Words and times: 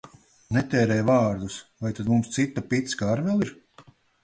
Netērē 0.55 0.97
vārdus! 1.09 1.59
Vai 1.85 1.93
tad 2.01 2.11
mums 2.15 2.33
cita 2.39 2.65
picka 2.73 3.13
ar 3.15 3.25
vēl 3.31 3.49
ir? 3.49 3.55